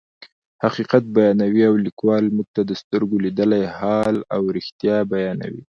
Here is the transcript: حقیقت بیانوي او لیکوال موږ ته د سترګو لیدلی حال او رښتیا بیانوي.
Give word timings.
حقیقت 0.63 1.03
بیانوي 1.15 1.63
او 1.69 1.75
لیکوال 1.85 2.23
موږ 2.35 2.47
ته 2.55 2.61
د 2.65 2.71
سترګو 2.81 3.15
لیدلی 3.25 3.63
حال 3.77 4.15
او 4.35 4.41
رښتیا 4.55 4.97
بیانوي. 5.11 5.63